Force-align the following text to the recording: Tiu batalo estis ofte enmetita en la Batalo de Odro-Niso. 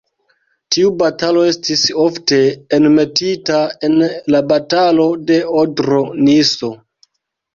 Tiu 0.75 0.87
batalo 1.01 1.41
estis 1.49 1.83
ofte 2.03 2.39
enmetita 2.77 3.59
en 3.89 3.97
la 4.35 4.41
Batalo 4.53 5.05
de 5.27 5.37
Odro-Niso. 5.65 6.71